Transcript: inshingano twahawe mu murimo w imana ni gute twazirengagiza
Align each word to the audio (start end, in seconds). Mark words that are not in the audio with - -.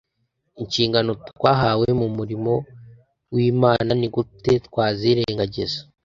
inshingano 0.61 1.11
twahawe 1.29 1.87
mu 1.99 2.07
murimo 2.17 2.53
w 3.33 3.37
imana 3.51 3.91
ni 3.99 4.07
gute 4.13 4.51
twazirengagiza 4.67 5.79